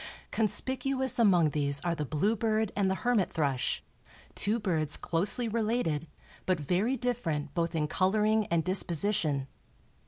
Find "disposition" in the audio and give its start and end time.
8.63-9.45